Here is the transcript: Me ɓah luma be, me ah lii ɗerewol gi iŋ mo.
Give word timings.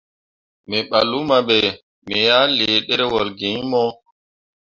Me 0.67 0.77
ɓah 0.89 1.05
luma 1.11 1.37
be, 1.47 1.57
me 2.07 2.17
ah 2.37 2.47
lii 2.57 2.77
ɗerewol 2.87 3.27
gi 3.37 3.47
iŋ 3.57 3.61
mo. 3.71 3.83